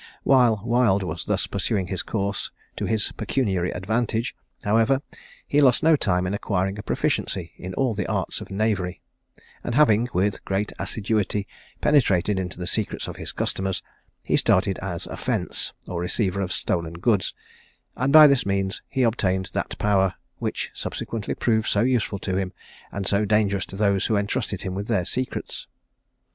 [0.23, 5.03] While Wild was thus pursuing his course to his pecuniary advantage, however,
[5.45, 8.99] he lost no time in acquiring a proficiency in all the arts of knavery;
[9.63, 11.47] and having, with great assiduity,
[11.81, 13.83] penetrated into the secrets of his customers,
[14.23, 17.35] he started as a "fence," or receiver of stolen goods;
[17.95, 22.53] and by this means he obtained that power, which subsequently proved so useful to him,
[22.91, 25.67] and so dangerous to those who entrusted him with their secrets.